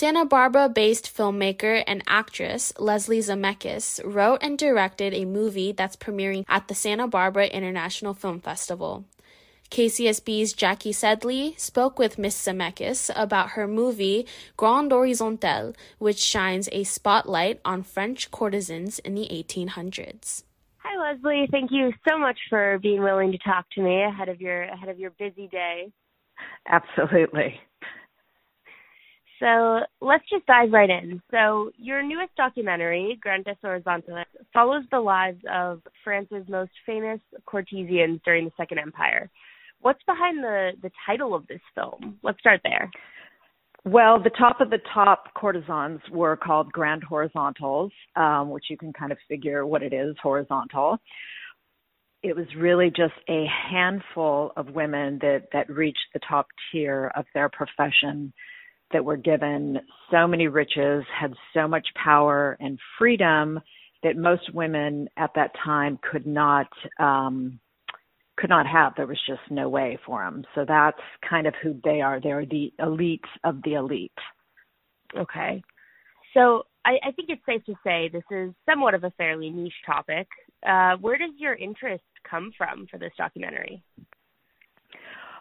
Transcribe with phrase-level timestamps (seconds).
[0.00, 6.46] Santa Barbara based filmmaker and actress Leslie Zemeckis wrote and directed a movie that's premiering
[6.48, 9.04] at the Santa Barbara International Film Festival.
[9.70, 14.26] KCSB's Jackie Sedley spoke with Miss Zemeckis about her movie
[14.56, 20.44] Grandes Horizontales, which shines a spotlight on French courtesans in the 1800s.
[20.78, 24.40] Hi Leslie, thank you so much for being willing to talk to me ahead of
[24.40, 25.92] your ahead of your busy day.
[26.66, 27.60] Absolutely.
[29.40, 31.20] So let's just dive right in.
[31.30, 38.44] So your newest documentary, Grandes Horizontales, follows the lives of France's most famous courtesans during
[38.44, 39.30] the Second Empire.
[39.80, 42.18] What's behind the the title of this film?
[42.22, 42.90] Let's start there.
[43.84, 48.92] Well, the top of the top courtesans were called Grand Horizontals, um, which you can
[48.92, 50.98] kind of figure what it is, horizontal.
[52.22, 57.24] It was really just a handful of women that that reached the top tier of
[57.32, 58.34] their profession
[58.92, 59.78] that were given
[60.10, 63.60] so many riches, had so much power and freedom
[64.02, 67.60] that most women at that time could not um,
[68.36, 68.94] could not have.
[68.96, 70.44] There was just no way for them.
[70.54, 72.20] So that's kind of who they are.
[72.20, 74.12] They're the elite of the elite.
[75.16, 75.62] Okay.
[76.32, 79.72] So I, I think it's safe to say this is somewhat of a fairly niche
[79.84, 80.26] topic.
[80.66, 83.82] Uh, where does your interest come from for this documentary?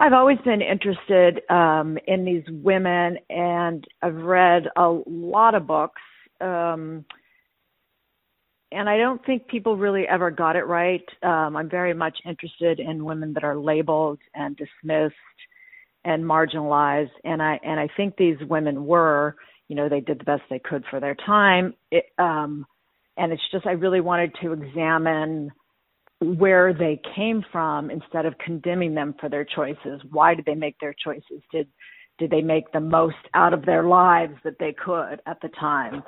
[0.00, 6.00] I've always been interested um, in these women, and I've read a lot of books.
[6.40, 7.04] Um,
[8.72, 11.04] and I don't think people really ever got it right.
[11.22, 15.14] Um, I'm very much interested in women that are labeled and dismissed
[16.06, 19.36] and marginalized, and I and I think these women were,
[19.68, 21.74] you know, they did the best they could for their time.
[21.90, 22.64] It, um,
[23.18, 25.50] and it's just I really wanted to examine
[26.20, 30.00] where they came from instead of condemning them for their choices.
[30.10, 31.42] Why did they make their choices?
[31.52, 31.68] Did
[32.18, 36.02] did they make the most out of their lives that they could at the time?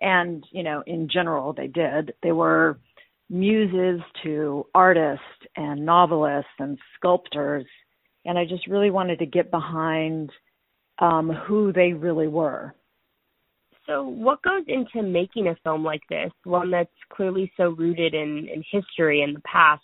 [0.00, 2.14] And, you know, in general they did.
[2.22, 2.78] They were
[3.28, 5.24] muses to artists
[5.56, 7.66] and novelists and sculptors.
[8.24, 10.30] And I just really wanted to get behind
[11.00, 12.74] um, who they really were.
[13.86, 18.48] So, what goes into making a film like this, one that's clearly so rooted in,
[18.52, 19.82] in history and the past?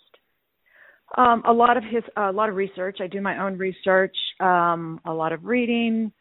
[1.17, 2.97] Um, a lot of his, a lot of research.
[3.01, 6.11] I do my own research, um, a lot of reading,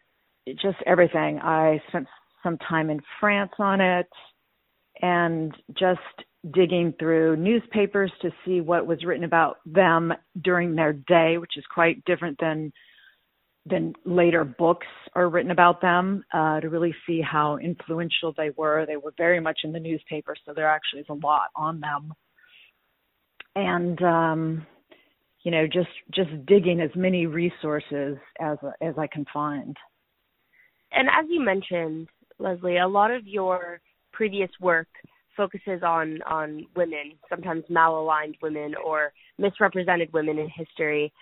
[0.46, 1.40] just everything.
[1.40, 2.06] I spent
[2.42, 4.08] some time in France on it,
[5.00, 6.00] and just
[6.52, 10.12] digging through newspapers to see what was written about them
[10.42, 12.72] during their day, which is quite different than
[13.64, 18.86] then later books are written about them uh, to really see how influential they were.
[18.86, 22.12] They were very much in the newspaper, so there actually is a lot on them.
[23.54, 24.66] And um,
[25.44, 29.76] you know, just just digging as many resources as as I can find.
[30.92, 32.08] And as you mentioned,
[32.38, 33.80] Leslie, a lot of your
[34.12, 34.88] previous work
[35.36, 41.12] focuses on on women, sometimes malaligned women or misrepresented women in history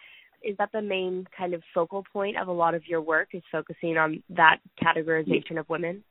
[0.42, 3.42] is that the main kind of focal point of a lot of your work is
[3.50, 6.02] focusing on that categorization of women?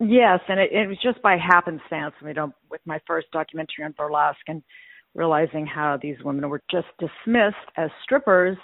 [0.00, 2.14] Yes, and it, it was just by happenstance.
[2.22, 4.62] You know, with my first documentary on burlesque and
[5.14, 8.56] realizing how these women were just dismissed as strippers,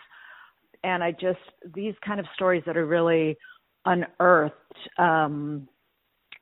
[0.83, 1.39] and I just
[1.75, 3.37] these kind of stories that are really
[3.85, 4.55] unearthed
[4.99, 5.69] um,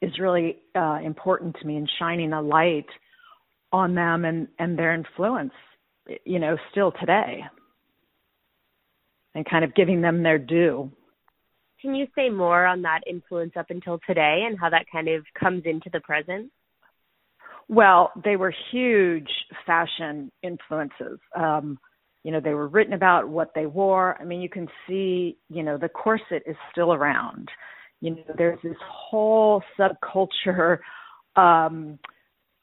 [0.01, 2.87] is really uh, important to me in shining a light
[3.73, 5.53] on them and and their influence.
[6.25, 7.45] You know, still today
[9.39, 10.91] and kind of giving them their due.
[11.81, 15.23] Can you say more on that influence up until today and how that kind of
[15.39, 16.51] comes into the present?
[17.69, 19.29] Well, they were huge
[19.65, 21.21] fashion influences.
[21.37, 21.79] Um,
[22.25, 24.21] you know, they were written about what they wore.
[24.21, 27.49] I mean, you can see, you know, the corset is still around.
[28.01, 30.79] You know, there's this whole subculture
[31.37, 32.01] um,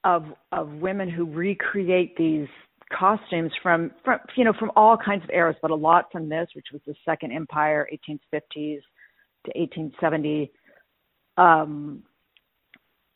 [0.04, 2.50] of of women who recreate these
[2.92, 6.48] costumes from from you know from all kinds of eras, but a lot from this,
[6.56, 8.82] which was the Second Empire, 1850s
[9.46, 10.52] to 1870,
[11.38, 12.04] um,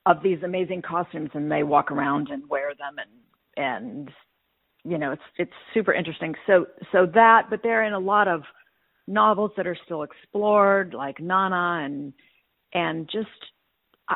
[0.05, 4.11] of these amazing costumes, and they walk around and wear them, and and
[4.83, 6.33] you know it's it's super interesting.
[6.47, 8.41] So so that, but they're in a lot of
[9.07, 12.13] novels that are still explored, like Nana, and
[12.73, 13.27] and just
[14.07, 14.15] I,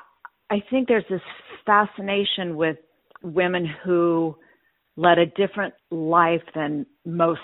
[0.49, 1.21] I think there's this
[1.65, 2.77] fascination with
[3.21, 4.35] women who
[4.95, 7.41] led a different life than most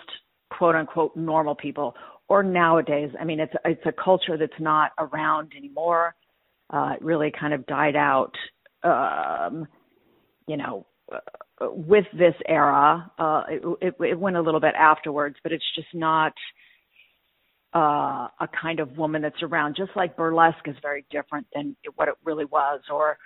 [0.51, 1.95] quote unquote normal people
[2.27, 3.09] or nowadays.
[3.19, 6.15] I mean it's it's a culture that's not around anymore.
[6.71, 8.33] Uh it really kind of died out
[8.83, 9.67] um
[10.47, 11.19] you know uh,
[11.71, 13.11] with this era.
[13.17, 16.33] Uh it, it it went a little bit afterwards but it's just not
[17.75, 22.07] uh, a kind of woman that's around, just like burlesque is very different than what
[22.07, 23.17] it really was, or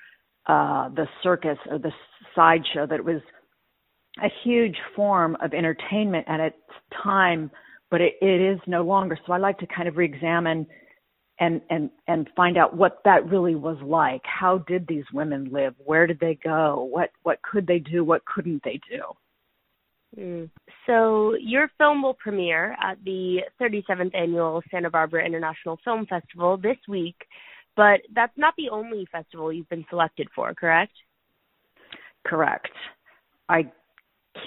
[0.48, 1.92] uh, the circus or the
[2.36, 3.22] sideshow, that was
[4.22, 6.58] a huge form of entertainment at its
[7.02, 7.50] time,
[7.90, 9.18] but it, it is no longer.
[9.26, 10.68] So I like to kind of re-examine
[11.40, 14.22] and and and find out what that really was like.
[14.24, 15.74] How did these women live?
[15.84, 16.88] Where did they go?
[16.92, 18.04] What what could they do?
[18.04, 19.02] What couldn't they do?
[20.18, 20.50] Mm.
[20.86, 26.78] So your film will premiere at the 37th annual Santa Barbara International Film Festival this
[26.88, 27.16] week,
[27.76, 30.94] but that's not the only festival you've been selected for, correct?
[32.26, 32.70] Correct.
[33.50, 33.72] I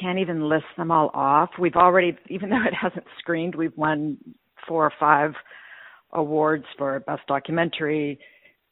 [0.01, 1.51] can't even list them all off.
[1.59, 4.19] We've already, even though it hasn't screened, we've won
[4.67, 5.33] four or five
[6.13, 8.19] awards for best documentary,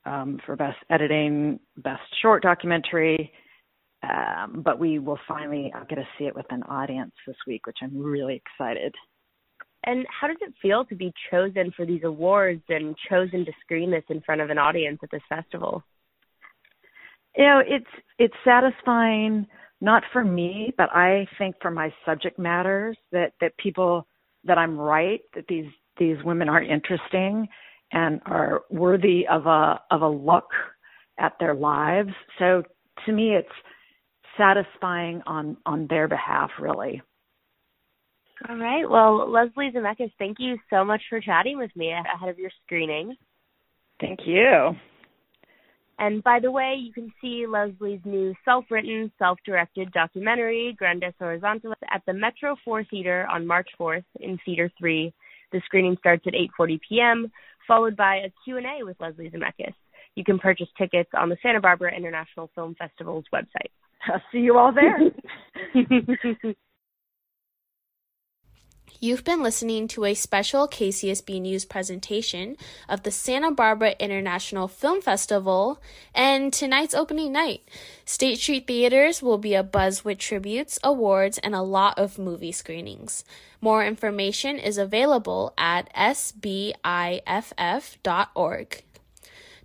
[0.07, 3.33] um, for best editing, best short documentary.
[4.03, 7.67] Um, but we will finally I'll get to see it with an audience this week,
[7.67, 8.95] which I'm really excited.
[9.87, 13.91] And how does it feel to be chosen for these awards and chosen to screen
[13.91, 15.83] this in front of an audience at this festival?
[17.37, 17.87] You know, it's
[18.19, 19.47] it's satisfying
[19.81, 24.07] not for me, but I think for my subject matters that that people
[24.45, 27.49] that I'm right that these these women are interesting
[27.93, 30.51] and are worthy of a of a look
[31.19, 32.11] at their lives.
[32.39, 32.63] So
[33.07, 33.49] to me, it's
[34.37, 37.03] satisfying on on their behalf, really.
[38.49, 38.89] All right.
[38.89, 43.17] Well, Leslie Zemeckis, thank you so much for chatting with me ahead of your screening.
[44.01, 44.73] Thank you.
[45.99, 52.03] And by the way, you can see Leslie's new self-written, self-directed documentary, Grandes Horizontales, at
[52.07, 55.13] the Metro 4 Theater on March 4th in Theater 3.
[55.53, 57.33] The screening starts at 8:40 p.m.,
[57.67, 59.75] followed by a Q&A with Leslie Zemeckis.
[60.17, 63.71] You can purchase tickets on the Santa Barbara International Film Festival's website.
[64.07, 64.99] I'll see you all there.
[69.05, 72.57] You've been listening to a special KCSB News presentation
[72.89, 75.79] of the Santa Barbara International Film Festival
[76.15, 77.69] and tonight's opening night.
[78.07, 83.25] State Street Theaters will be abuzz with tributes, awards, and a lot of movie screenings.
[83.61, 86.83] More information is available at sbiff.org.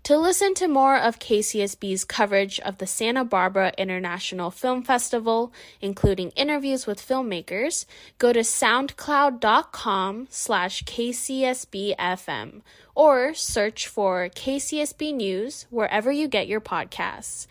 [0.04, 6.31] To listen to more of KCSB's coverage of the Santa Barbara International Film Festival, including
[6.31, 7.86] interviews with filmmakers,
[8.18, 12.62] go to soundcloud.com slash kcsbfm
[12.96, 17.48] or search for KCSB News wherever you get your podcasts.